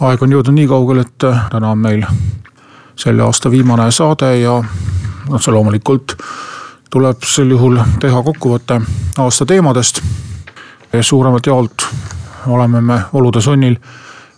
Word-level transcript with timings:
aeg 0.00 0.22
on 0.22 0.32
jõudnud 0.32 0.54
nii 0.54 0.68
kaugele, 0.68 1.06
et 1.06 1.24
äh, 1.24 1.46
täna 1.50 1.70
on 1.72 1.78
meil 1.78 2.04
selle 2.96 3.22
aasta 3.22 3.50
viimane 3.50 3.90
saade 3.90 4.38
ja 4.40 4.56
otse 5.28 5.50
loomulikult 5.50 6.16
tuleb 6.90 7.24
sel 7.24 7.50
juhul 7.50 7.78
teha 8.00 8.22
kokkuvõte 8.22 8.80
aasta 9.18 9.46
teemadest. 9.46 10.02
suuremalt 11.00 11.46
jaolt 11.46 11.86
oleme 12.46 12.80
me 12.80 13.00
olude 13.12 13.40
sunnil 13.40 13.76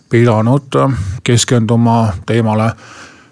pidanud 0.09 0.75
äh, 0.75 0.93
keskenduma 1.23 2.13
teemale 2.25 2.71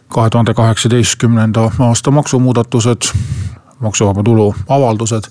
kahe 0.08 0.30
tuhande 0.30 0.54
kaheksateistkümnenda 0.54 1.72
aasta 1.80 2.12
maksumuudatused, 2.12 3.02
maksuvaba 3.80 4.24
tulu 4.24 4.56
avaldused 4.70 5.28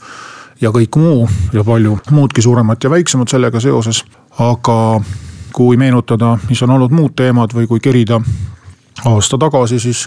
ja 0.60 0.70
kõik 0.70 0.96
muu 0.96 1.28
ja 1.52 1.64
palju 1.64 1.98
muudki 2.10 2.42
suuremat 2.42 2.84
ja 2.84 2.90
väiksemat 2.90 3.28
sellega 3.28 3.60
seoses, 3.60 4.04
aga 4.38 5.00
kui 5.56 5.76
meenutada, 5.80 6.34
mis 6.50 6.60
on 6.62 6.74
olnud 6.74 6.92
muud 6.92 7.14
teemad 7.16 7.54
või 7.56 7.68
kui 7.70 7.80
kerida 7.80 8.20
aasta 9.08 9.38
tagasi, 9.40 9.78
siis 9.80 10.02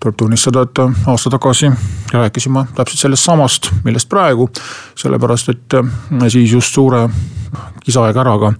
tuleb 0.00 0.14
tunnistada, 0.20 0.62
et 0.62 0.78
aasta 1.10 1.30
tagasi 1.32 1.70
rääkisime 2.12 2.66
täpselt 2.76 3.00
sellest 3.00 3.26
samast, 3.26 3.70
millest 3.84 4.08
praegu. 4.08 4.48
sellepärast, 4.94 5.48
et 5.48 5.74
siis 6.28 6.52
just 6.52 6.74
suure 6.74 7.08
kisaega-äraga 7.84 8.52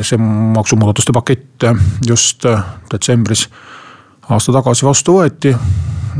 see 0.00 0.18
maksumuudatuste 0.54 1.12
pakett 1.12 1.66
just 2.06 2.44
detsembris 2.92 3.48
aasta 4.30 4.52
tagasi 4.52 4.86
vastu 4.86 5.18
võeti 5.18 5.54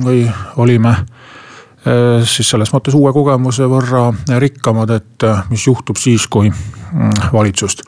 või 0.02 0.24
olime 0.56 0.94
eh, 0.96 2.24
siis 2.24 2.50
selles 2.50 2.72
mõttes 2.74 2.98
uue 2.98 3.12
kogemuse 3.12 3.68
võrra 3.70 4.08
rikkamad, 4.38 4.90
et 4.90 5.30
mis 5.50 5.66
juhtub 5.66 5.96
siis, 6.00 6.26
kui 6.26 6.50
mm, 6.50 7.30
valitsust 7.32 7.86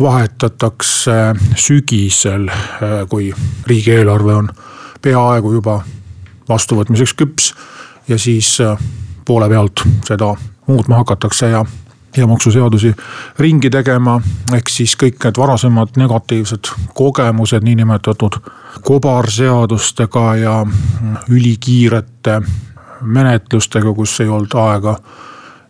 vahetatakse 0.00 1.34
sügisel, 1.54 2.48
kui 3.08 3.32
riigieelarve 3.66 4.34
on 4.34 4.48
peaaegu 5.02 5.52
juba 5.52 5.80
vastuvõtmiseks 6.48 7.14
küps. 7.14 7.54
ja 8.08 8.18
siis 8.18 8.60
äh, 8.60 8.78
poole 9.24 9.48
pealt 9.48 9.84
seda 10.04 10.34
muutma 10.66 10.96
hakatakse 10.96 11.50
ja, 11.50 11.64
ja 12.16 12.26
maksuseadusi 12.26 12.94
ringi 13.38 13.70
tegema. 13.70 14.20
ehk 14.54 14.68
siis 14.68 14.96
kõik 14.96 15.24
need 15.24 15.38
varasemad 15.38 15.96
negatiivsed 15.96 16.72
kogemused 16.94 17.62
niinimetatud 17.62 18.40
kobarseadustega 18.82 20.36
ja 20.36 20.66
ülikiirete 21.28 22.40
menetlustega, 23.00 23.92
kus 23.94 24.20
ei 24.20 24.28
olnud 24.28 24.54
aega 24.54 24.96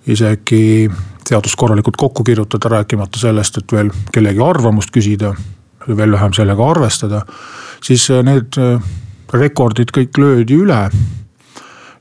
isegi 0.06 0.90
seadust 1.30 1.56
korralikult 1.58 1.96
kokku 1.96 2.24
kirjutada, 2.26 2.68
rääkimata 2.68 3.18
sellest, 3.18 3.60
et 3.60 3.72
veel 3.72 3.90
kellegi 4.12 4.42
arvamust 4.44 4.90
küsida. 4.94 5.34
veel 5.96 6.12
vähem 6.12 6.32
sellega 6.36 6.70
arvestada, 6.70 7.22
siis 7.82 8.10
äh, 8.10 8.20
need 8.22 8.58
äh, 8.60 8.82
rekordid 9.32 9.90
kõik 9.96 10.18
löödi 10.18 10.58
üle. 10.60 10.90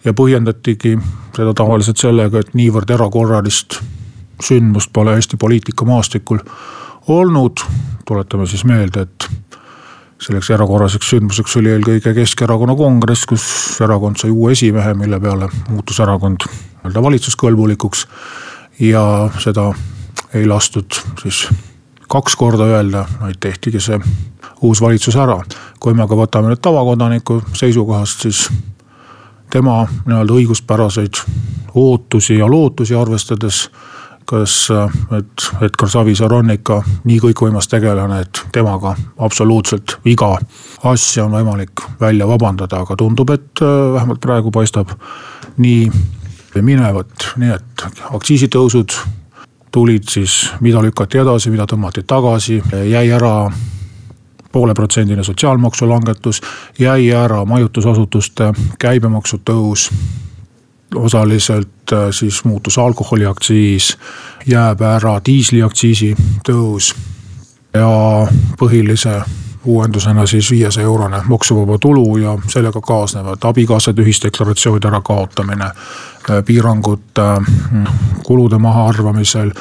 ja 0.06 0.14
põhjendatigi 0.14 0.98
seda 1.36 1.54
tavaliselt 1.54 1.98
sellega, 1.98 2.40
et 2.40 2.54
niivõrd 2.56 2.90
erakorralist 2.90 3.80
sündmust 4.44 4.94
pole 4.94 5.16
Eesti 5.16 5.38
poliitikamaastikul 5.38 6.40
olnud. 7.08 7.64
tuletame 8.06 8.48
siis 8.48 8.66
meelde, 8.66 9.02
et 9.02 9.30
selleks 10.20 10.50
erakorraliseks 10.50 11.10
sündmuseks 11.10 11.58
oli 11.58 11.72
eelkõige 11.72 12.14
Keskerakonna 12.14 12.76
kongress, 12.76 13.26
kus 13.26 13.44
erakond 13.82 14.20
sai 14.20 14.32
uue 14.32 14.52
esimehe, 14.52 14.94
mille 14.94 15.20
peale 15.20 15.48
muutus 15.70 16.00
erakond 16.00 16.44
nii-öelda 16.50 17.04
valitsuskõlbulikuks 17.04 18.06
ja 18.80 19.30
seda 19.40 19.72
ei 20.34 20.48
lastud 20.48 21.00
siis 21.22 21.48
kaks 22.10 22.36
korda 22.36 22.64
öelda, 22.64 23.06
vaid 23.22 23.40
tehtigi 23.40 23.80
see 23.80 24.00
uus 24.62 24.82
valitsus 24.82 25.16
ära. 25.16 25.42
kui 25.80 25.94
me 25.94 26.04
aga 26.04 26.16
võtame 26.16 26.52
nüüd 26.52 26.62
tavakodaniku 26.62 27.42
seisukohast, 27.54 28.22
siis 28.22 28.50
tema 29.52 29.86
nii-öelda 30.06 30.34
õiguspäraseid 30.34 31.22
ootusi 31.76 32.38
ja 32.38 32.50
lootusi 32.50 32.96
arvestades 32.96 33.70
kas, 34.30 34.68
et 35.18 35.48
Edgar 35.62 35.90
Savisaar 35.90 36.34
on 36.38 36.52
ikka 36.54 36.84
nii 37.10 37.18
kõikvõimas 37.24 37.70
tegelane, 37.72 38.22
et 38.22 38.42
temaga 38.54 38.94
absoluutselt 39.18 39.98
iga 40.06 40.36
asja 40.92 41.26
on 41.26 41.34
võimalik 41.34 41.86
välja 42.02 42.28
vabandada, 42.30 42.84
aga 42.84 42.98
tundub, 43.00 43.34
et 43.34 43.64
äh, 43.64 43.78
vähemalt 43.96 44.22
praegu 44.22 44.52
paistab 44.54 44.94
nii 45.58 45.90
minevat, 46.62 47.34
nii 47.38 47.52
et 47.54 47.84
aktsiisitõusud 48.10 48.96
tulid 49.72 50.10
siis, 50.10 50.52
mida 50.62 50.82
lükati 50.82 51.22
edasi, 51.22 51.52
mida 51.54 51.68
tõmmati 51.70 52.04
tagasi, 52.08 52.62
jäi 52.90 53.12
ära 53.14 53.52
pooleprotsendine 54.52 55.24
sotsiaalmaksu 55.24 55.90
langetus, 55.90 56.42
jäi 56.80 57.12
ära 57.14 57.46
majutusasutuste 57.46 58.54
käibemaksu 58.80 59.42
tõus. 59.46 59.90
osaliselt 60.96 61.94
äh, 61.94 62.08
siis 62.12 62.46
muutus 62.46 62.78
alkoholiaktsiis, 62.78 63.98
jääb 64.46 64.82
ära 64.82 65.20
diisliaktsiisi 65.26 66.16
tõus 66.48 66.96
ja 67.74 67.90
põhilise 68.58 69.22
uuendusena 69.66 70.26
siis 70.26 70.52
viiesaja 70.52 70.86
eurone 70.86 71.22
maksuvaba 71.28 71.78
tulu 71.78 72.18
ja 72.18 72.38
sellega 72.48 72.82
kaasnevad 72.82 73.38
abikaasade 73.44 74.02
ühisdeklaratsioonide 74.02 74.88
ärakaotamine, 74.88 75.70
piirangud 76.46 77.20
äh, 77.20 77.38
kulude 78.24 78.58
mahaarvamisel 78.58 79.52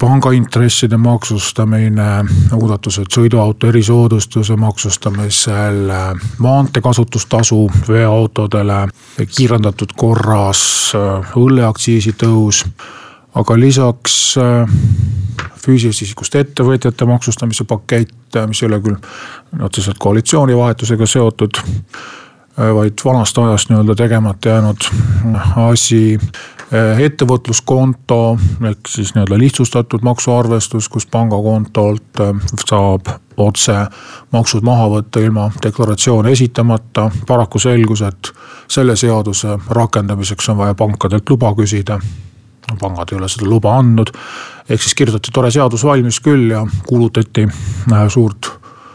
pangaintresside 0.00 0.96
maksustamine, 0.96 2.24
muudatused 2.52 3.10
sõiduauto 3.12 3.68
erisoodustuse 3.68 4.56
maksustamisel, 4.56 5.90
maantee 6.40 6.80
kasutustasu 6.80 7.66
veoautodele, 7.88 8.86
kiirendatud 9.36 9.92
korras 9.96 10.62
äh, 10.96 11.36
õlleaktsiisi 11.36 12.16
tõus. 12.16 12.64
aga 13.34 13.54
lisaks 13.60 14.34
füüsilisest 15.62 16.02
isikust 16.08 16.34
ettevõtjate 16.34 17.06
maksustamise 17.06 17.64
pakett, 17.64 18.38
mis 18.48 18.62
ei 18.62 18.66
ole 18.66 18.80
küll 18.82 18.96
otseselt 19.66 20.00
koalitsioonivahetusega 20.02 21.06
seotud 21.06 21.60
vaid 22.56 23.04
vanast 23.04 23.38
ajast 23.38 23.70
nii-öelda 23.70 23.94
tegemata 23.94 24.48
jäänud 24.48 24.88
asi. 25.56 26.18
ettevõtluskonto 26.98 28.38
ehk 28.68 28.88
siis 28.88 29.14
nii-öelda 29.14 29.38
lihtsustatud 29.38 30.04
maksuarvestus, 30.06 30.88
kus 30.88 31.06
pangakontolt 31.06 32.22
saab 32.66 33.10
otse 33.36 33.74
maksud 34.32 34.62
maha 34.62 34.86
võtta 34.92 35.20
ilma 35.20 35.50
deklaratsiooni 35.62 36.32
esitamata. 36.32 37.10
paraku 37.26 37.58
selgus, 37.58 38.02
et 38.02 38.32
selle 38.68 38.96
seaduse 38.96 39.58
rakendamiseks 39.68 40.48
on 40.48 40.56
vaja 40.56 40.74
pankadelt 40.74 41.30
luba 41.30 41.54
küsida 41.54 41.98
pangad 42.78 43.12
ei 43.12 43.18
ole 43.18 43.28
seda 43.28 43.48
luba 43.48 43.76
andnud. 43.78 44.12
ehk 44.68 44.82
siis 44.82 44.94
kirjutati 44.94 45.32
tore 45.32 45.50
seadus 45.50 45.84
valmis 45.84 46.20
küll 46.20 46.50
ja 46.50 46.66
kuulutati 46.86 47.48
äh, 47.92 48.08
suurt 48.08 48.52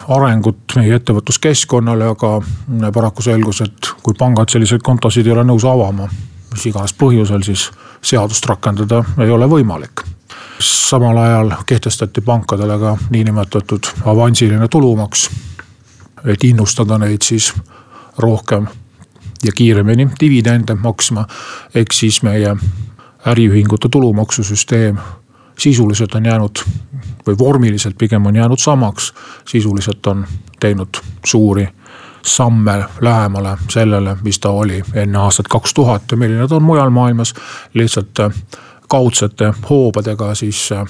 arengut 0.08 0.76
meie 0.76 0.96
ettevõtluskeskkonnale, 0.96 2.08
aga 2.14 2.36
äh, 2.38 2.92
paraku 2.94 3.22
selgus, 3.26 3.62
et 3.62 3.92
kui 4.04 4.14
pangad 4.18 4.52
selliseid 4.52 4.84
kontosid 4.86 5.28
ei 5.28 5.34
ole 5.34 5.46
nõus 5.48 5.66
avama, 5.66 6.08
mis 6.52 6.66
iganes 6.70 6.94
põhjusel, 6.98 7.44
siis 7.46 7.70
seadust 8.06 8.46
rakendada 8.46 9.04
ei 9.20 9.32
ole 9.32 9.50
võimalik. 9.50 10.06
samal 10.60 11.18
ajal 11.18 11.52
kehtestati 11.66 12.22
pankadele 12.22 12.78
ka 12.80 12.98
niinimetatud 13.10 13.88
avansiline 14.06 14.68
tulumaks, 14.68 15.30
et 16.26 16.44
innustada 16.44 16.98
neid 16.98 17.22
siis 17.22 17.54
rohkem 18.18 18.68
ja 19.44 19.52
kiiremini 19.52 20.08
dividende 20.20 20.76
maksma. 20.76 21.26
ehk 21.76 21.94
siis 21.94 22.24
meie 22.24 22.56
äriühingute 23.28 23.90
tulumaksusüsteem 23.90 24.98
sisuliselt 25.60 26.16
on 26.16 26.26
jäänud 26.26 26.60
või 27.28 27.38
vormiliselt 27.40 27.98
pigem 27.98 28.26
on 28.26 28.36
jäänud 28.36 28.60
samaks. 28.60 29.14
sisuliselt 29.48 30.08
on 30.08 30.26
teinud 30.60 30.98
suuri 31.26 31.68
samme 32.26 32.86
lähemale 33.02 33.58
sellele, 33.70 34.18
mis 34.24 34.40
ta 34.40 34.50
oli 34.50 34.84
enne 34.94 35.18
aastat 35.18 35.48
kaks 35.48 35.74
tuhat 35.74 36.04
ja 36.12 36.18
milline 36.18 36.48
ta 36.48 36.56
on 36.56 36.64
mujal 36.64 36.90
maailmas. 36.90 37.34
lihtsalt 37.74 38.20
äh, 38.20 38.32
kaudsete 38.88 39.54
hoobadega 39.70 40.36
siis 40.36 40.72
äh, 40.72 40.86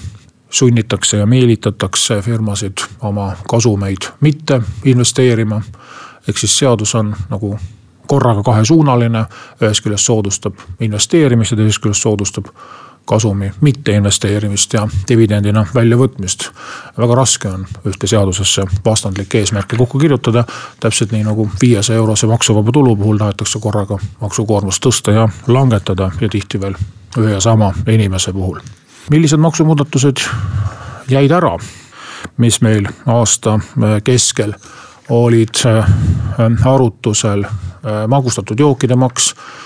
sunnitakse 0.50 1.16
ja 1.16 1.26
meelitatakse 1.26 2.22
firmasid 2.22 2.78
oma 3.00 3.32
kasumeid 3.48 4.08
mitte 4.20 4.62
investeerima. 4.84 5.62
ehk 6.28 6.38
siis 6.38 6.58
seadus 6.58 6.94
on 6.94 7.16
nagu 7.30 7.58
korraga 8.06 8.42
kahesuunaline, 8.42 9.24
ühest 9.62 9.84
küljest 9.84 10.04
soodustab 10.04 10.54
investeerimist 10.80 11.50
ja 11.50 11.56
teisest 11.56 11.82
küljest 11.82 12.02
soodustab 12.02 12.46
kasumi 13.06 13.52
mitteinvesteerimist 13.60 14.72
ja 14.72 14.88
dividendina 15.08 15.66
väljavõtmist. 15.74 16.50
väga 16.98 17.14
raske 17.14 17.48
on 17.48 17.66
ühte 17.86 18.06
seadusesse 18.06 18.64
vastandlikke 18.84 19.38
eesmärke 19.38 19.76
kokku 19.76 19.98
kirjutada. 19.98 20.44
täpselt 20.80 21.12
nii 21.12 21.24
nagu 21.24 21.50
viiesaja 21.60 21.96
eurose 21.96 22.26
maksuvaba 22.26 22.72
tulu 22.72 22.96
puhul 22.96 23.18
tahetakse 23.18 23.58
korraga 23.58 23.98
maksukoormust 24.20 24.86
tõsta 24.86 25.10
ja 25.10 25.28
langetada 25.46 26.10
ja 26.20 26.28
tihti 26.28 26.60
veel 26.60 26.74
ühe 27.18 27.30
ja 27.30 27.40
sama 27.40 27.72
inimese 27.88 28.32
puhul. 28.32 28.58
millised 29.10 29.38
maksumuudatused 29.38 30.16
jäid 31.08 31.30
ära, 31.30 31.58
mis 32.36 32.60
meil 32.60 32.88
aasta 33.06 33.60
keskel 34.04 34.54
olid 35.08 35.62
äh, 35.66 35.86
arutusel 36.64 37.44
äh, 37.44 38.08
magustatud 38.08 38.60
jookide 38.60 38.96
maks 38.96 39.34
Äh, 39.34 39.65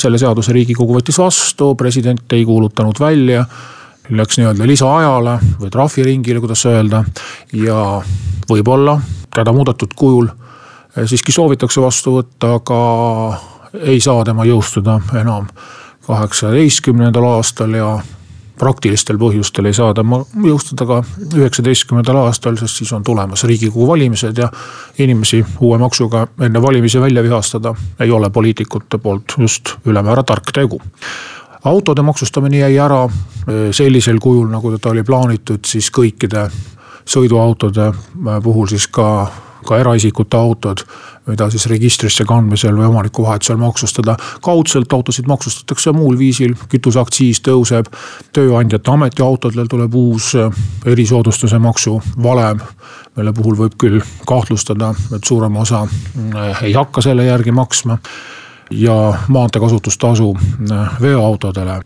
selle 0.00 0.18
seaduse 0.18 0.54
riigikogu 0.56 0.94
võttis 0.96 1.18
vastu, 1.20 1.74
president 1.76 2.32
ei 2.32 2.46
kuulutanud 2.48 2.96
välja. 3.00 3.44
Läks 4.08 4.38
nii-öelda 4.38 4.66
lisaajale 4.68 5.34
või 5.60 5.70
trahviringile, 5.72 6.40
kuidas 6.40 6.64
öelda 6.68 7.02
ja 7.56 7.76
võib-olla 8.48 8.98
teda 9.34 9.52
muudetud 9.52 9.94
kujul 9.96 10.28
äh, 10.28 11.04
siiski 11.06 11.32
soovitakse 11.32 11.82
vastu 11.82 12.18
võtta, 12.18 12.54
aga 12.58 12.80
ei 13.82 14.00
saa 14.00 14.24
tema 14.24 14.46
jõustuda 14.46 15.00
enam 15.20 15.48
kaheksateistkümnendal 16.06 17.24
aastal 17.32 17.74
ja 17.74 17.88
praktilistel 18.58 19.18
põhjustel 19.18 19.66
ei 19.68 19.74
saa 19.74 19.94
ta 19.94 20.04
jõustuda 20.04 20.86
ka 20.86 20.98
üheksateistkümnendal 21.34 22.20
aastal, 22.22 22.56
sest 22.60 22.80
siis 22.80 22.92
on 22.94 23.04
tulemas 23.04 23.44
riigikogu 23.48 23.88
valimised 23.88 24.38
ja 24.38 24.50
inimesi 24.98 25.42
uue 25.60 25.78
maksuga 25.78 26.26
enne 26.46 26.62
valimisi 26.62 27.00
välja 27.00 27.22
vihastada 27.22 27.74
ei 28.00 28.10
ole 28.10 28.30
poliitikute 28.30 28.98
poolt 28.98 29.36
just 29.38 29.74
ülemäära 29.84 30.22
tark 30.22 30.52
tegu. 30.54 30.80
Autode 31.64 32.02
maksustamine 32.02 32.58
jäi 32.58 32.78
ära 32.78 33.04
eh, 33.04 33.72
sellisel 33.72 34.18
kujul, 34.20 34.50
nagu 34.52 34.70
teda 34.76 34.92
oli 34.92 35.02
plaanitud, 35.02 35.64
siis 35.66 35.90
kõikide 35.90 36.46
sõiduautode 37.08 37.88
eh, 37.88 38.40
puhul 38.42 38.68
siis 38.70 38.86
ka 38.92 39.08
ka 39.64 39.78
eraisikute 39.80 40.36
autod, 40.36 40.84
mida 41.26 41.48
siis 41.50 41.66
registrisse 41.70 42.24
kandmisel 42.28 42.76
või 42.76 42.88
omanikuvahetusel 42.90 43.56
maksustada. 43.56 44.16
kaudselt 44.40 44.92
autosid 44.92 45.26
maksustatakse 45.26 45.92
muul 45.92 46.18
viisil, 46.18 46.54
kütuseaktsiis 46.68 47.40
tõuseb, 47.40 47.88
tööandjate 48.32 48.90
ametiautodel 48.90 49.66
tuleb 49.70 49.94
uus 49.94 50.34
eh, 50.34 50.50
erisoodustuse 50.86 51.58
maksu 51.58 52.00
valem 52.22 52.60
mille 53.16 53.32
puhul 53.32 53.56
võib 53.58 53.74
küll 53.78 54.00
kahtlustada, 54.26 54.92
et 55.14 55.24
suurem 55.24 55.56
osa 55.56 55.84
eh, 55.86 56.62
ei 56.70 56.72
hakka 56.72 57.02
selle 57.02 57.24
järgi 57.24 57.52
maksma. 57.52 57.98
ja 58.70 59.14
maanteekasutustasu 59.28 60.36
eh, 60.36 61.00
veoautodele 61.00 61.80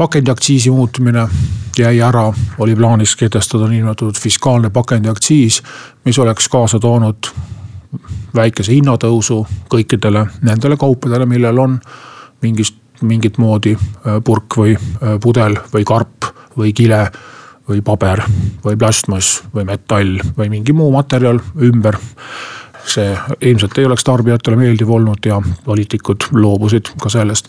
pakendiaktsiisi 0.00 0.70
muutmine 0.70 1.28
jäi 1.78 2.00
ära, 2.00 2.32
oli 2.58 2.76
plaanis 2.76 3.16
kehtestada 3.16 3.66
niinimetatud 3.68 4.16
fiskaalne 4.16 4.70
pakendiaktsiis, 4.70 5.62
mis 6.04 6.18
oleks 6.18 6.48
kaasa 6.48 6.78
toonud 6.80 7.28
väikese 8.34 8.72
hinnatõusu 8.72 9.42
kõikidele 9.68 10.22
nendele 10.40 10.78
kaupadele, 10.80 11.26
millel 11.28 11.60
on 11.60 11.76
mingist, 12.40 12.78
mingit 13.02 13.36
moodi 13.38 13.74
äh, 13.76 14.16
purk 14.24 14.56
või 14.62 14.72
äh, 14.78 15.18
pudel 15.20 15.58
või 15.74 15.84
karp 15.84 16.30
või 16.56 16.72
kile 16.72 17.02
või 17.68 17.84
paber 17.84 18.24
või 18.64 18.80
plastmass 18.80 19.42
või 19.54 19.68
metall 19.68 20.16
või 20.38 20.48
mingi 20.48 20.72
muu 20.72 20.88
materjal 20.96 21.42
ümber 21.60 22.00
see 22.86 23.16
ilmselt 23.40 23.78
ei 23.78 23.86
oleks 23.86 24.04
tarbijatele 24.04 24.56
meeldiv 24.56 24.90
olnud 24.90 25.26
ja 25.26 25.40
poliitikud 25.64 26.30
loobusid 26.32 26.92
ka 27.02 27.08
sellest 27.12 27.48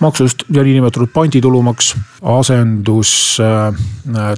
maksust 0.00 0.44
ja 0.50 0.62
niinimetatud 0.62 1.12
panditulumaks 1.14 1.94
asendus 2.22 3.38
äh, 3.40 3.74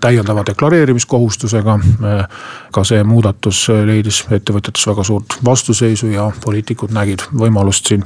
täiendava 0.00 0.44
deklareerimiskohustusega. 0.46 1.78
Äh, 2.04 2.26
ka 2.74 2.84
see 2.84 3.04
muudatus 3.06 3.68
leidis 3.86 4.24
ettevõtjates 4.34 4.86
väga 4.90 5.04
suurt 5.06 5.38
vastuseisu 5.44 6.10
ja 6.10 6.30
poliitikud 6.44 6.94
nägid 6.94 7.22
võimalust 7.38 7.88
siin 7.88 8.02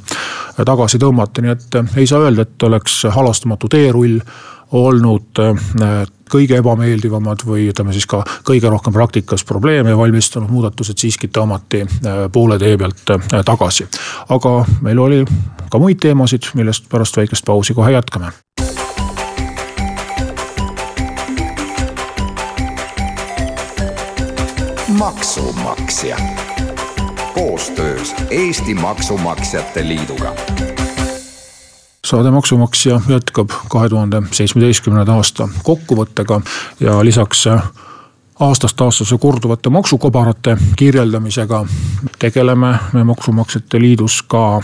tagasi 0.67 0.99
tõmmata, 1.01 1.43
nii 1.43 1.55
et 1.55 1.81
ei 1.97 2.07
saa 2.07 2.27
öelda, 2.27 2.45
et 2.45 2.69
oleks 2.69 3.03
halastamatu 3.15 3.71
teerull 3.73 4.21
olnud 4.73 5.39
äh, 5.39 6.07
kõige 6.29 6.59
ebameeldivamad 6.61 7.45
või 7.47 7.69
ütleme 7.73 7.93
siis 7.97 8.07
ka 8.09 8.23
kõige 8.47 8.71
rohkem 8.71 8.93
praktikas 8.93 9.45
probleeme 9.49 9.97
valmistanud 9.97 10.51
muudatused 10.53 10.99
siiski 11.01 11.31
tõmmati 11.33 11.85
äh, 11.85 12.27
poole 12.33 12.59
tee 12.59 12.77
pealt 12.77 13.15
äh, 13.15 13.41
tagasi. 13.45 13.89
aga 14.29 14.65
meil 14.83 14.99
oli 14.99 15.25
ka 15.71 15.79
muid 15.79 16.01
teemasid, 16.01 16.53
millest 16.55 16.89
pärast 16.89 17.17
väikest 17.17 17.45
pausi 17.45 17.75
kohe 17.75 17.93
jätkame. 17.93 18.33
maksumaksja 24.99 26.17
koostöös 27.35 28.15
Eesti 28.31 28.75
Maksumaksjate 28.75 29.89
Liiduga 29.89 30.35
saade 32.09 32.31
Maksumaksja 32.31 33.01
jätkab 33.09 33.51
kahe 33.69 33.89
tuhande 33.89 34.23
seitsmeteistkümnenda 34.33 35.13
aasta 35.13 35.49
kokkuvõttega 35.63 36.41
ja 36.81 37.05
lisaks 37.05 37.43
aastast 38.41 38.81
aastasse 38.81 39.19
korduvate 39.21 39.69
maksukobarate 39.69 40.57
kirjeldamisega 40.77 41.65
tegeleme 42.19 42.75
me 42.93 43.05
Maksumaksjate 43.05 43.81
Liidus 43.81 44.23
ka 44.23 44.61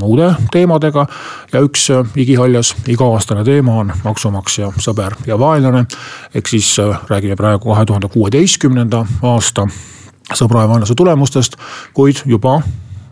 muude 0.00 0.34
teemadega. 0.52 1.06
ja 1.52 1.60
üks 1.60 1.88
igihaljas 2.16 2.74
iga-aastane 2.88 3.44
teema 3.44 3.74
on 3.84 3.92
maksumaksja 4.04 4.72
sõber 4.78 5.20
ja 5.26 5.38
vaenlane. 5.38 5.84
ehk 6.34 6.48
siis 6.48 6.76
räägime 7.08 7.36
praegu 7.36 7.74
kahe 7.74 7.84
tuhande 7.84 8.08
kuueteistkümnenda 8.08 9.06
aasta 9.22 9.68
sõbra 10.34 10.62
ja 10.64 10.68
vaenlase 10.68 10.94
tulemustest, 10.94 11.56
kuid 11.94 12.22
juba 12.24 12.62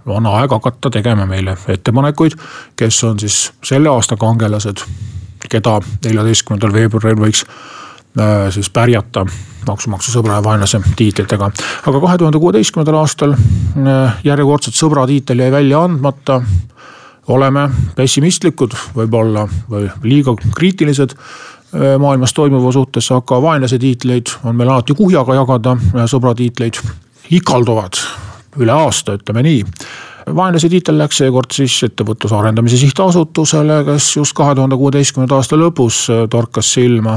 on 0.08 0.26
aeg 0.26 0.50
hakata 0.50 0.90
tegema 0.90 1.26
meile 1.26 1.56
ettepanekuid, 1.68 2.36
kes 2.76 3.02
on 3.04 3.18
siis 3.20 3.52
selle 3.64 3.90
aasta 3.92 4.16
kangelased, 4.16 4.84
keda 5.48 5.78
neljateistkümnendal 6.04 6.72
veebruaril 6.74 7.20
võiks 7.20 7.44
äh, 7.44 8.48
siis 8.54 8.70
pärjata 8.70 9.26
maksumaksja 9.68 10.14
sõbra 10.14 10.38
ja 10.38 10.44
vaenlase 10.44 10.80
tiitlitega. 10.96 11.50
aga 11.86 12.00
kahe 12.00 12.18
tuhande 12.18 12.38
kuueteistkümnendal 12.38 13.00
aastal 13.00 13.34
äh, 13.34 14.18
järjekordselt 14.24 14.78
sõbra 14.78 15.06
tiitel 15.06 15.44
jäi 15.44 15.52
välja 15.52 15.84
andmata. 15.84 16.42
oleme 17.28 17.68
pessimistlikud 17.96 18.74
võib-olla 18.96 19.48
või 19.70 19.90
liiga 20.02 20.34
kriitilised 20.54 21.12
äh, 21.12 21.98
maailmas 21.98 22.32
toimuva 22.32 22.72
suhtes, 22.72 23.10
aga 23.12 23.42
vaenlase 23.42 23.78
tiitleid 23.78 24.38
on 24.44 24.56
meil 24.56 24.70
alati 24.70 24.94
kuhjaga 24.94 25.34
jagada, 25.34 25.76
sõbra 26.06 26.34
tiitleid 26.34 26.80
ikalduvad 27.30 28.27
üle 28.58 28.74
aasta, 28.74 29.16
ütleme 29.18 29.44
nii. 29.46 29.64
Vaenlase 30.36 30.68
tiitel 30.68 30.98
läks 31.00 31.22
seekord 31.22 31.54
siis 31.56 31.78
ettevõtluse 31.86 32.36
arendamise 32.36 32.76
sihtasutusele, 32.76 33.80
kes 33.86 34.10
just 34.18 34.36
kahe 34.36 34.54
tuhande 34.58 34.76
kuueteistkümnenda 34.76 35.38
aasta 35.38 35.56
lõpus 35.56 36.04
torkas 36.30 36.74
silma 36.76 37.16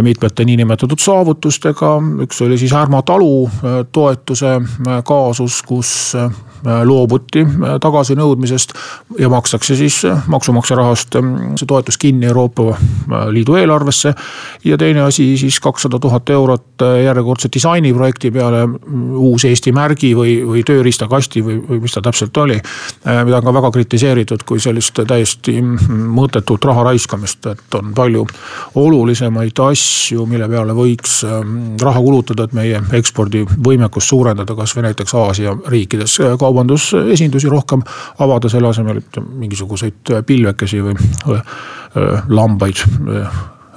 mitmete 0.00 0.46
niinimetatud 0.48 1.02
saavutustega, 1.04 1.90
üks 2.24 2.40
oli 2.40 2.56
siis 2.56 2.72
Härma 2.72 3.02
talu 3.04 3.50
toetuse 3.92 4.54
kaasus, 5.04 5.58
kus 5.68 5.92
Äh, 6.62 6.84
loobuti 6.86 7.40
äh, 7.42 7.72
tagasinõudmisest 7.82 8.70
ja 9.18 9.26
makstakse 9.32 9.74
siis 9.74 9.96
äh, 10.06 10.20
maksumaksja 10.30 10.76
rahast 10.78 11.16
see 11.58 11.66
toetus 11.66 11.98
kinni 11.98 12.28
Euroopa 12.28 12.76
Liidu 13.30 13.56
eelarvesse. 13.60 14.14
ja 14.64 14.78
teine 14.78 15.00
asi 15.00 15.36
siis 15.36 15.60
kakssada 15.60 15.98
tuhat 15.98 16.30
eurot 16.30 16.84
järjekordse 17.04 17.48
disainiprojekti 17.54 18.30
peale, 18.30 18.64
uus 19.16 19.44
Eesti 19.44 19.72
märgi 19.72 20.14
või, 20.16 20.36
või 20.46 20.62
tööriistakasti 20.66 21.42
või, 21.44 21.58
või 21.68 21.80
mis 21.80 21.92
ta 21.92 22.02
täpselt 22.02 22.36
oli. 22.36 22.60
mida 23.24 23.36
on 23.36 23.44
ka 23.44 23.54
väga 23.54 23.70
kritiseeritud 23.70 24.42
kui 24.46 24.60
sellist 24.60 25.00
täiesti 25.08 25.58
mõttetut 25.62 26.64
raha 26.64 26.84
raiskamist, 26.90 27.46
et 27.46 27.74
on 27.78 27.92
palju 27.94 28.26
olulisemaid 28.74 29.58
asju, 29.66 30.26
mille 30.26 30.48
peale 30.48 30.74
võiks 30.76 31.22
raha 31.82 32.00
kulutada, 32.00 32.44
et 32.44 32.56
meie 32.56 32.80
ekspordivõimekust 32.98 34.14
suurendada, 34.14 34.56
kasvõi 34.58 34.86
näiteks 34.88 35.14
Aasia 35.14 35.54
riikides 35.68 36.18
kaubandusesindusi 36.38 37.50
rohkem 37.52 37.84
avada, 38.18 38.48
selle 38.52 38.72
asemel, 38.72 39.02
mingisuguseid 39.20 40.14
pilvekesi 40.26 40.82
või 40.82 40.96
lambaid, 42.28 42.84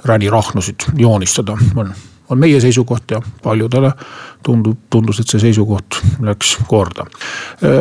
ränirahnusid 0.04 0.88
joonistada, 0.96 1.56
on 1.76 1.94
on 2.28 2.38
meie 2.38 2.60
seisukoht 2.60 3.10
ja 3.10 3.20
paljudele 3.42 3.92
tundub, 4.42 4.78
tundus, 4.90 5.20
et 5.20 5.30
see 5.30 5.40
seisukoht 5.42 5.98
läks 6.22 6.56
korda. 6.68 7.06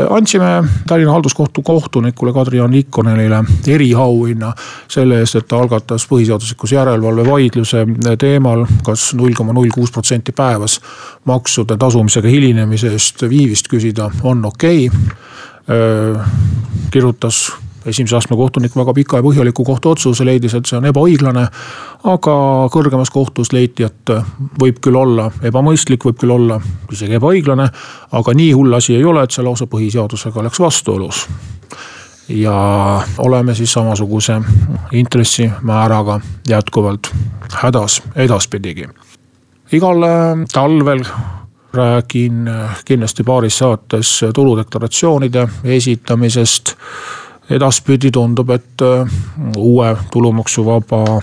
andsime 0.09 0.63
Tallinna 0.87 1.13
halduskohtu 1.13 1.61
kohtunikule 1.61 2.33
Kadri-Jaan 2.33 2.73
Ikkonenile 2.73 3.43
eriauhinna 3.67 4.53
selle 4.87 5.19
eest, 5.21 5.35
et 5.35 5.47
ta 5.47 5.59
algatas 5.61 6.07
põhiseaduslikkuse 6.09 6.75
järelevalve 6.75 7.25
vaidluse 7.29 7.85
teemal 8.21 8.65
kas, 8.65 8.85
kas 8.85 9.13
null 9.17 9.33
koma 9.37 9.53
null 9.53 9.69
kuus 9.73 9.91
protsenti 9.91 10.31
päevas 10.31 10.79
maksude 11.25 11.77
tasumisega 11.77 12.29
hilinemise 12.29 12.93
eest 12.93 13.25
viivist 13.29 13.69
küsida 13.71 14.09
on 14.23 14.45
okei 14.45 14.87
okay. 14.89 16.25
kirjutas 16.91 17.47
esimese 17.85 18.15
astme 18.17 18.37
kohtunik 18.37 18.75
väga 18.75 18.93
pika 18.93 19.19
ja 19.19 19.25
põhjaliku 19.25 19.65
kohtuotsuse, 19.65 20.25
leidis, 20.25 20.53
et 20.57 20.65
see 20.65 20.77
on 20.79 20.89
ebaõiglane. 20.89 21.47
aga 22.03 22.35
kõrgemas 22.73 23.09
kohtus 23.13 23.53
leiti, 23.53 23.83
et 23.83 24.13
võib 24.61 24.79
küll 24.81 24.95
olla 24.95 25.31
ebamõistlik, 25.41 26.05
võib 26.05 26.19
küll 26.21 26.35
olla 26.35 26.59
isegi 26.91 27.17
ebaõiglane, 27.17 27.69
aga 28.11 28.33
nii 28.33 28.51
hull 28.53 28.73
asi 28.73 28.95
ei 28.95 29.05
ole, 29.05 29.23
et 29.23 29.31
see 29.31 29.43
lausa 29.43 29.65
põhiseadusega 29.67 30.39
oleks 30.39 30.59
vastuolus 30.59 31.27
ja 32.29 32.57
oleme 33.17 33.55
siis 33.55 33.73
samasuguse 33.73 34.41
intressimääraga 34.91 36.19
jätkuvalt 36.49 37.11
hädas 37.53 38.01
edaspidigi. 38.15 38.87
igal 39.71 40.01
talvel 40.53 41.03
räägin 41.73 42.49
kindlasti 42.85 43.23
paaris 43.23 43.57
saates 43.57 44.21
tuludeklaratsioonide 44.33 45.47
esitamisest 45.63 46.75
edaspidi 47.49 48.11
tundub, 48.11 48.49
et 48.49 48.81
äh, 48.81 49.09
uue 49.57 49.97
tulumaksuvaba 50.11 51.21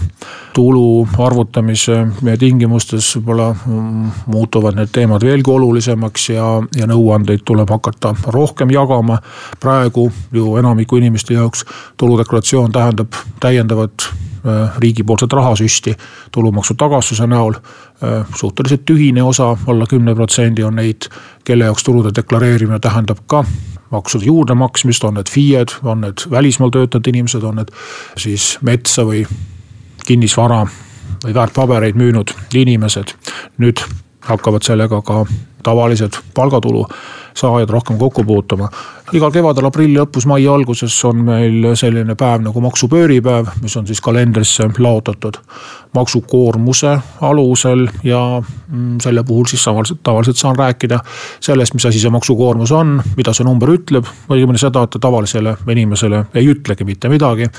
tulu 0.54 1.08
arvutamise 1.18 2.06
tingimustes 2.38 3.16
võib-olla 3.16 3.48
mm, 3.54 4.10
muutuvad 4.30 4.76
need 4.78 4.92
teemad 4.94 5.24
veelgi 5.24 5.50
olulisemaks 5.50 6.28
ja, 6.34 6.46
ja 6.76 6.86
nõuandeid 6.86 7.42
tuleb 7.44 7.70
hakata 7.70 8.14
rohkem 8.34 8.70
jagama. 8.70 9.18
praegu 9.60 10.10
ju 10.32 10.56
enamiku 10.56 10.96
inimeste 10.96 11.34
jaoks 11.34 11.64
tuludeklaratsioon 11.96 12.72
tähendab 12.72 13.18
täiendavat 13.40 14.06
äh, 14.06 14.78
riigipoolset 14.78 15.32
rahasüsti 15.32 15.96
tulumaksu 16.32 16.74
tagasuse 16.74 17.26
näol. 17.26 17.54
Äh, 18.02 18.26
suhteliselt 18.36 18.84
tühine 18.84 19.22
osa, 19.22 19.56
alla 19.66 19.86
kümne 19.86 20.14
protsendi 20.14 20.62
on 20.62 20.76
neid, 20.76 21.10
kelle 21.44 21.64
jaoks 21.64 21.84
tulude 21.84 22.14
deklareerimine 22.14 22.78
tähendab 22.78 23.26
ka 23.26 23.44
maksude 23.92 24.24
juurdemaksmist, 24.26 25.04
on 25.04 25.18
need 25.20 25.30
FIE-d, 25.30 25.78
on 25.82 26.00
need 26.06 26.24
välismaal 26.30 26.72
töötavad 26.72 27.10
inimesed, 27.12 27.44
on 27.44 27.60
need 27.60 27.72
siis 28.16 28.56
metsa 28.64 29.04
või 29.08 29.26
kinnisvara 30.06 30.64
või 31.24 31.34
väärtpabereid 31.34 31.98
müünud 31.98 32.32
inimesed. 32.54 33.14
nüüd 33.58 33.82
hakkavad 34.22 34.62
sellega 34.62 35.02
ka 35.02 35.24
tavalised 35.62 36.18
palgatulu 36.34 36.86
saajad 37.34 37.70
rohkem 37.70 37.98
kokku 37.98 38.24
puutuma. 38.24 38.68
Igal 39.12 39.32
kevadel 39.32 39.68
aprilli 39.68 39.98
lõpus, 39.98 40.24
mai 40.28 40.46
alguses 40.48 40.94
on 41.04 41.24
meil 41.26 41.72
selline 41.78 42.16
päev 42.18 42.46
nagu 42.46 42.62
maksupööripäev, 42.64 43.50
mis 43.62 43.76
on 43.76 43.86
siis 43.88 44.00
kalendrisse 44.04 44.70
laotatud 44.78 45.38
maksukoormuse 45.94 46.98
alusel 47.20 47.86
ja 48.04 48.42
mm, 48.42 49.00
selle 49.02 49.24
puhul 49.28 49.44
siis 49.50 49.64
tavaliselt, 49.64 50.00
tavaliselt 50.02 50.36
saan 50.36 50.56
rääkida 50.56 51.00
sellest, 51.40 51.74
mis 51.74 51.86
asi 51.86 52.00
see 52.00 52.12
maksukoormus 52.12 52.72
on, 52.72 52.94
mida 53.16 53.34
see 53.36 53.44
number 53.44 53.68
ütleb. 53.74 54.08
õigemini 54.32 54.60
seda, 54.60 54.86
et 54.86 54.94
ta 54.94 55.02
tavalisele 55.02 55.56
inimesele 55.68 56.24
ei 56.34 56.48
ütlegi 56.48 56.84
mitte 56.88 57.12
midagi. 57.12 57.50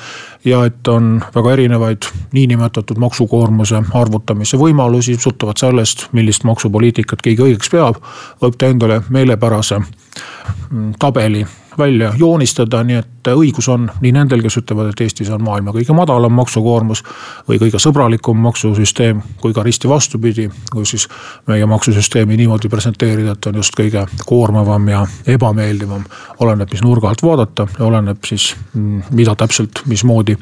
ja 0.46 0.66
et 0.66 0.88
on 0.88 1.22
väga 1.36 1.54
erinevaid 1.54 2.10
niinimetatud 2.34 2.98
maksukoormuse 2.98 3.84
arvutamise 3.94 4.58
võimalusi, 4.58 5.18
sõltuvalt 5.22 5.62
sellest, 5.62 6.08
millist 6.12 6.44
maksupoliitikat 6.44 7.22
keegi 7.22 7.42
õigeks 7.42 7.70
peab. 7.70 8.02
võib 8.42 8.58
ta 8.58 8.74
endale 8.74 9.02
meelepärase 9.10 9.78
mm, 9.78 10.94
tabeli 11.00 11.43
välja 11.78 12.14
joonistada, 12.18 12.84
nii 12.84 12.96
et 13.00 13.30
õigus 13.34 13.68
on 13.72 13.88
nii 14.02 14.12
nendel, 14.16 14.42
kes 14.44 14.58
ütlevad, 14.62 14.92
et 14.92 15.02
Eestis 15.06 15.30
on 15.34 15.44
maailma 15.44 15.74
kõige 15.76 15.96
madalam 15.96 16.34
maksukoormus 16.38 17.04
või 17.48 17.60
kõige 17.62 17.80
sõbralikum 17.82 18.40
maksusüsteem, 18.44 19.22
kui 19.42 19.54
ka 19.54 19.64
risti 19.64 19.90
vastupidi, 19.90 20.50
kui 20.72 20.86
siis 20.86 21.08
meie 21.48 21.66
maksusüsteemi 21.70 22.38
niimoodi 22.38 22.70
presenteerida, 22.70 23.38
et 23.38 23.50
on 23.50 23.60
just 23.62 23.76
kõige 23.80 24.06
koormavam 24.26 24.88
ja 24.90 25.06
ebameeldivam. 25.28 26.04
oleneb, 26.40 26.72
mis 26.72 26.82
nurga 26.84 27.10
alt 27.10 27.24
vaadata 27.24 27.68
ja 27.80 27.86
oleneb 27.86 28.26
siis, 28.26 28.56
mm, 28.74 29.04
mida 29.12 29.36
täpselt, 29.36 29.84
mismoodi 29.86 30.38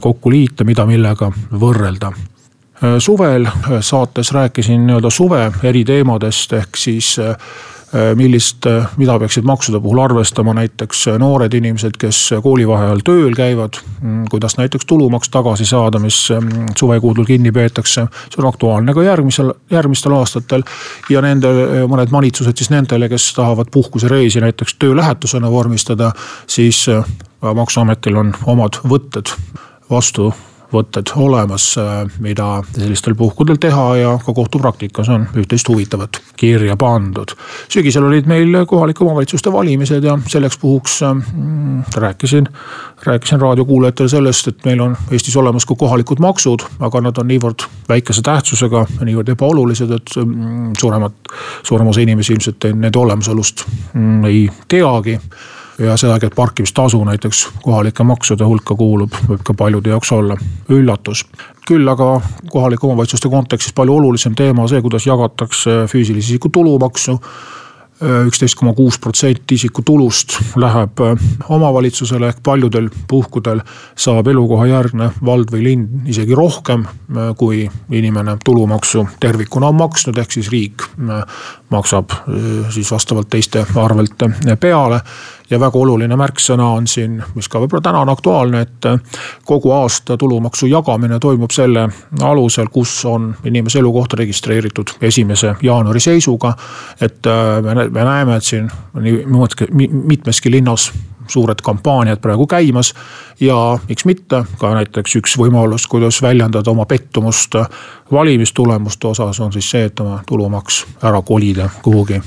kokku 0.00 0.30
liita, 0.30 0.64
mida 0.64 0.86
millega 0.86 1.32
võrrelda 1.52 2.12
suvel 2.98 3.46
saates 3.80 4.32
rääkisin 4.32 4.86
nii-öelda 4.86 5.10
suve 5.10 5.52
eri 5.62 5.84
teemadest, 5.84 6.52
ehk 6.52 6.76
siis 6.76 7.18
millist, 8.14 8.66
äh, 8.66 8.86
mida 8.96 9.18
peaksid 9.18 9.44
maksude 9.44 9.80
puhul 9.80 9.98
arvestama 9.98 10.54
näiteks 10.54 11.08
äh, 11.08 11.18
noored 11.18 11.54
inimesed, 11.58 11.96
kes 11.98 12.20
koolivaheajal 12.42 13.02
tööl 13.04 13.34
käivad. 13.34 13.80
Mm, 14.00 14.28
kuidas 14.30 14.54
näiteks 14.60 14.86
tulumaks 14.86 15.30
tagasi 15.30 15.66
saada, 15.66 15.98
mis 15.98 16.18
mm, 16.30 16.74
suvekuudel 16.78 17.26
kinni 17.26 17.52
peetakse, 17.52 18.06
see 18.30 18.42
on 18.42 18.48
aktuaalne 18.48 18.94
ka 18.94 19.02
järgmisel, 19.02 19.54
järgmistel 19.70 20.14
aastatel. 20.14 20.62
ja 21.10 21.22
nende 21.22 21.50
mõned 21.90 22.12
manitsused 22.14 22.56
siis 22.56 22.70
nendele, 22.70 23.08
kes 23.08 23.32
tahavad 23.34 23.72
puhkusereisi 23.72 24.40
näiteks 24.40 24.76
töölähetusena 24.78 25.50
vormistada, 25.50 26.12
siis 26.46 26.86
maksuametil 27.42 28.16
on 28.16 28.34
omad 28.46 28.78
võtted 28.86 29.34
vastu 29.90 30.30
võtted 30.72 31.10
olemas, 31.16 31.72
äh, 31.78 32.04
mida 32.22 32.62
sellistel 32.72 33.14
puhkudel 33.18 33.58
teha 33.60 33.86
ja 33.96 34.12
ka 34.24 34.34
kohtupraktikas 34.34 35.08
on 35.10 35.26
üht-teist 35.34 35.68
huvitavat 35.68 36.20
kirja 36.36 36.76
pandud. 36.76 37.34
sügisel 37.68 38.04
olid 38.06 38.26
meil 38.30 38.64
kohalike 38.66 39.04
omavalitsuste 39.04 39.52
valimised 39.52 40.04
ja 40.04 40.18
selleks 40.26 40.58
puhuks 40.58 41.00
mm, 41.02 41.82
rääkisin, 41.96 42.48
rääkisin 43.06 43.40
raadiokuulajatele 43.40 44.08
sellest, 44.08 44.48
et 44.48 44.64
meil 44.64 44.80
on 44.80 44.96
Eestis 45.10 45.36
olemas 45.36 45.66
ka 45.66 45.74
kohalikud 45.74 46.20
maksud, 46.20 46.64
aga 46.80 47.00
nad 47.00 47.18
on 47.18 47.28
niivõrd 47.28 47.66
väikese 47.88 48.22
tähtsusega 48.22 48.86
ja 48.98 49.06
niivõrd 49.06 49.32
ebaolulised, 49.34 49.90
et 49.90 50.16
mm, 50.24 50.74
suuremat, 50.78 51.32
suurem 51.62 51.88
osa 51.90 52.00
inimesi 52.00 52.32
ilmselt 52.32 52.70
nende 52.74 52.98
olemasolust 52.98 53.66
mm, 53.94 54.24
ei 54.24 54.44
teagi 54.68 55.18
ja 55.80 55.96
sedagi, 55.96 56.26
et 56.26 56.34
parkimistasu 56.36 57.04
näiteks 57.04 57.48
kohalike 57.62 58.04
maksude 58.04 58.44
hulka 58.44 58.74
kuulub, 58.76 59.14
võib 59.28 59.44
ka 59.44 59.54
paljude 59.54 59.94
jaoks 59.94 60.12
olla 60.12 60.36
üllatus. 60.68 61.24
küll 61.66 61.88
aga 61.88 62.20
kohalike 62.50 62.86
omavalitsuste 62.86 63.28
kontekstis 63.28 63.72
palju 63.72 63.94
olulisem 63.94 64.34
teema 64.34 64.66
see, 64.68 64.82
kuidas 64.82 65.06
jagatakse 65.06 65.84
füüsilise 65.92 66.34
isiku 66.34 66.48
tulumaksu 66.48 67.18
üksteist 68.00 68.56
koma 68.56 68.72
kuus 68.72 68.98
protsenti 68.98 69.54
isiku 69.54 69.82
tulust 69.84 70.38
läheb 70.56 71.02
omavalitsusele 71.48 72.30
ehk 72.32 72.38
paljudel 72.42 72.88
puhkudel 73.08 73.60
saab 73.96 74.30
elukohajärgne 74.32 75.10
vald 75.24 75.52
või 75.52 75.64
linn 75.66 76.08
isegi 76.08 76.34
rohkem, 76.34 76.86
kui 77.36 77.66
inimene 77.90 78.38
tulumaksu 78.44 79.04
tervikuna 79.20 79.68
on 79.68 79.80
maksnud, 79.82 80.18
ehk 80.18 80.32
siis 80.32 80.48
riik 80.52 80.86
maksab 81.70 82.10
siis 82.70 82.90
vastavalt 82.90 83.28
teiste 83.30 83.66
arvelt 83.76 84.22
peale 84.60 85.00
ja 85.50 85.60
väga 85.60 85.78
oluline 85.78 86.16
märksõna 86.16 86.66
on 86.76 86.86
siin, 86.86 87.18
mis 87.34 87.48
ka 87.48 87.60
võib-olla 87.60 87.82
täna 87.82 88.02
on 88.04 88.12
aktuaalne, 88.12 88.60
et 88.60 88.88
kogu 89.44 89.72
aasta 89.74 90.16
tulumaksu 90.18 90.66
jagamine 90.70 91.18
toimub 91.18 91.50
selle 91.54 91.88
alusel, 92.22 92.70
kus 92.72 93.04
on 93.04 93.32
inimese 93.44 93.78
elukoht 93.78 94.14
registreeritud 94.20 94.96
esimese 95.00 95.54
jaanuari 95.62 96.00
seisuga. 96.00 96.54
et 97.00 97.26
me 97.90 98.04
näeme, 98.04 98.36
et 98.36 98.44
siin 98.44 98.70
nii 98.94 99.88
mitmeski 99.90 100.50
linnas 100.50 100.92
suured 101.30 101.62
kampaaniad 101.62 102.20
praegu 102.20 102.46
käimas. 102.46 102.94
ja 103.40 103.78
miks 103.88 104.04
mitte, 104.04 104.44
ka 104.58 104.74
näiteks 104.74 105.16
üks 105.16 105.36
võimalus, 105.38 105.86
kuidas 105.88 106.22
väljendada 106.22 106.70
oma 106.70 106.86
pettumust 106.86 107.54
valimistulemuste 108.12 109.08
osas 109.08 109.40
on 109.40 109.52
siis 109.52 109.70
see, 109.70 109.84
et 109.84 110.00
oma 110.00 110.22
tulumaks 110.26 110.84
ära 111.02 111.22
kolida 111.22 111.70
kuhugi 111.82 112.20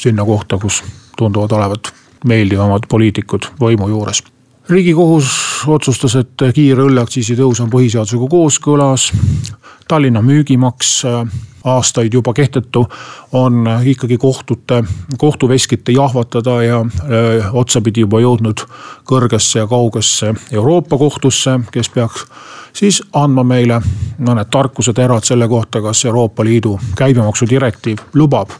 sinna 0.00 0.24
kohta, 0.24 0.58
kus 0.58 0.82
tunduvad 1.16 1.52
olevat 1.52 1.92
meeldivamad 2.24 2.86
poliitikud 2.88 3.52
võimu 3.60 3.88
juures. 3.88 4.22
riigikohus 4.68 5.28
otsustas, 5.66 6.14
et 6.16 6.42
kiire 6.54 6.82
õlleaktsiisi 6.82 7.36
tõus 7.36 7.60
on 7.60 7.70
põhiseadusega 7.70 8.28
kooskõlas. 8.30 9.10
Tallinna 9.88 10.22
müügimaks 10.22 11.02
aastaid 11.64 12.14
juba 12.14 12.32
kehtetu, 12.32 12.86
on 13.32 13.68
ikkagi 13.84 14.18
kohtute, 14.18 14.84
kohtuveskite 15.18 15.92
jahvatada 15.92 16.62
ja 16.62 16.84
öö, 17.08 17.38
äh, 17.38 17.54
otsapidi 17.54 18.00
juba 18.00 18.20
jõudnud 18.20 18.64
kõrgesse 19.08 19.58
ja 19.58 19.66
kaugesse 19.66 20.34
Euroopa 20.52 20.98
kohtusse, 20.98 21.60
kes 21.72 21.88
peaks 21.88 22.26
siis 22.72 23.02
andma 23.12 23.44
meile 23.44 23.80
mõned 24.18 24.50
tarkuseterad 24.50 25.24
selle 25.24 25.48
kohta, 25.48 25.82
kas 25.82 26.04
Euroopa 26.04 26.44
Liidu 26.44 26.78
käibemaksudirektiiv 26.96 27.98
lubab 28.14 28.50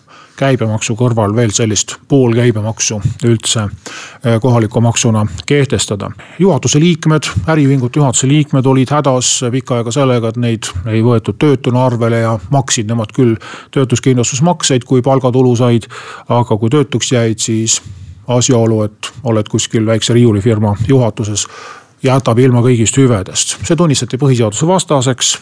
käibemaksu 0.42 0.96
kõrval 0.98 1.34
veel 1.36 1.52
sellist 1.54 1.96
poolkäibemaksu 2.10 2.98
üldse 3.28 3.64
äh, 3.64 4.38
kohaliku 4.42 4.80
maksuna 4.80 5.26
kehtestada. 5.46 6.10
juhatuse 6.38 6.80
liikmed, 6.80 7.30
äriühingute 7.46 8.00
juhatuse 8.00 8.28
liikmed 8.28 8.66
olid 8.66 8.90
hädas 8.90 9.32
pikka 9.52 9.80
aega 9.80 9.94
sellega, 9.94 10.32
et 10.32 10.40
neid 10.42 10.70
ei 10.86 11.02
võetud 11.02 11.38
töötuna 11.38 11.86
arvele 11.86 12.22
ja 12.24 12.36
maksid 12.50 12.90
nemad 12.90 13.14
küll 13.14 13.36
töötuskindlustusmakseid, 13.70 14.84
kui 14.84 15.02
palgatulu 15.02 15.56
said. 15.56 15.88
aga 16.28 16.56
kui 16.56 16.70
töötuks 16.70 17.12
jäid, 17.12 17.38
siis 17.38 17.80
asjaolu, 18.28 18.82
et 18.82 19.12
oled 19.22 19.48
kuskil 19.48 19.86
väikse 19.86 20.14
riiulifirma 20.14 20.76
juhatuses 20.88 21.46
jätab 22.02 22.38
ilma 22.38 22.62
kõigist 22.62 22.98
hüvedest. 22.98 23.56
see 23.62 23.76
tunnistati 23.76 24.18
põhiseaduse 24.18 24.66
vastaseks 24.66 25.38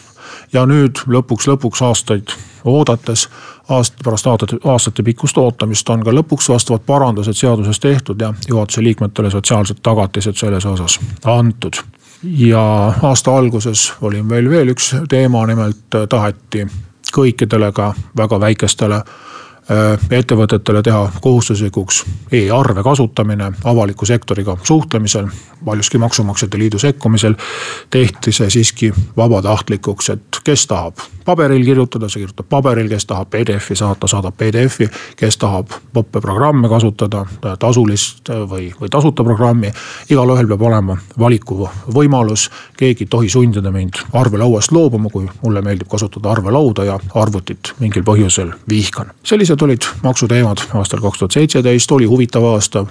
ja 0.53 0.65
nüüd 0.65 1.03
lõpuks, 1.07 1.47
lõpuks 1.47 1.81
aastaid 1.85 2.33
oodates, 2.65 3.29
aasta 3.69 4.03
pärast 4.03 4.27
aastate, 4.27 4.57
aastate 4.63 5.03
pikkust 5.03 5.37
ootamist 5.37 5.89
on 5.89 6.03
ka 6.03 6.13
lõpuks 6.13 6.49
vastavad 6.51 6.85
parandused 6.85 7.37
seaduses 7.37 7.79
tehtud 7.79 8.21
ja 8.21 8.33
juhatuse 8.47 8.83
liikmetele 8.83 9.31
sotsiaalsed 9.31 9.81
tagatised 9.83 10.35
selles 10.35 10.65
osas 10.65 10.99
antud. 11.25 11.81
ja 12.23 12.93
aasta 13.01 13.37
alguses 13.37 13.93
oli 14.01 14.21
meil 14.21 14.49
veel 14.49 14.75
üks 14.75 14.95
teema, 15.09 15.45
nimelt 15.47 15.99
taheti 16.09 16.67
kõikidele 17.15 17.71
ka 17.71 17.93
väga 18.17 18.39
väikestele 18.39 19.01
ettevõtetele 20.11 20.81
teha 20.83 21.11
kohustuslikuks 21.21 22.03
e-arve 22.31 22.83
kasutamine 22.83 23.51
avaliku 23.63 24.05
sektoriga 24.05 24.57
suhtlemisel, 24.63 25.27
paljuski 25.65 25.97
maksumaksjate 25.97 26.57
liidu 26.57 26.79
sekkumisel. 26.79 27.35
tehti 27.89 28.31
see 28.31 28.49
siiski 28.49 28.93
vabatahtlikuks, 29.17 30.09
et 30.09 30.41
kes 30.43 30.67
tahab 30.67 30.99
paberil 31.25 31.65
kirjutada, 31.65 32.09
see 32.09 32.21
kirjutab 32.21 32.49
paberil, 32.49 32.89
kes 32.89 33.05
tahab 33.05 33.29
PDF-i 33.29 33.75
saata, 33.75 34.07
saadab 34.07 34.37
PDF-i. 34.37 34.89
kes 35.15 35.37
tahab 35.37 35.67
poppe 35.93 36.21
programme 36.21 36.69
kasutada, 36.69 37.25
tasulist 37.59 38.29
või, 38.29 38.71
või 38.81 38.89
tasuta 38.89 39.23
programmi. 39.23 39.71
igalühel 40.09 40.47
peab 40.47 40.61
olema 40.61 40.97
valikuvõimalus, 41.19 42.49
keegi 42.77 43.03
ei 43.03 43.07
tohi 43.07 43.29
sundida 43.29 43.71
mind 43.71 44.01
arvelauast 44.13 44.71
loobuma, 44.71 45.09
kui 45.09 45.29
mulle 45.43 45.61
meeldib 45.61 45.87
kasutada 45.87 46.31
arvelauda 46.31 46.83
ja 46.83 46.99
arvutit 47.15 47.73
mingil 47.79 48.03
põhjusel 48.03 48.53
vihkan. 48.69 49.11
sellised 49.23 49.60
sellised 49.61 49.85
olid 49.85 50.03
maksuteemad 50.03 50.57
aastal 50.73 51.01
kaks 51.01 51.19
tuhat 51.19 51.31
seitseteist, 51.31 51.91
oli 51.91 52.05
huvitav 52.05 52.43
aasta. 52.43 52.85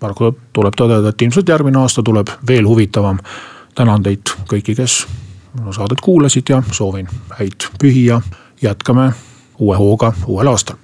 paraku 0.00 0.36
tuleb 0.52 0.74
tõdeda, 0.76 1.08
et 1.08 1.22
ilmselt 1.22 1.48
järgmine 1.48 1.78
aasta 1.78 2.02
tuleb 2.02 2.28
veel 2.48 2.66
huvitavam. 2.66 3.18
tänan 3.74 4.02
teid 4.02 4.32
kõiki, 4.48 4.74
kes 4.74 5.06
saadet 5.70 6.00
kuulasid 6.00 6.48
ja 6.48 6.62
soovin 6.72 7.08
häid 7.38 7.68
pühi 7.78 8.06
ja 8.06 8.20
jätkame 8.62 9.12
uue 9.58 9.76
hooga 9.76 10.12
uuel 10.26 10.48
aastal. 10.48 10.76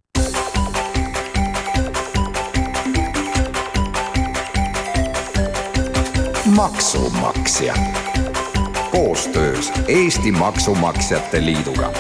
maksumaksja 6.57 7.75
koostöös 8.91 9.73
Eesti 9.89 10.33
Maksumaksjate 10.33 11.45
Liiduga 11.45 11.93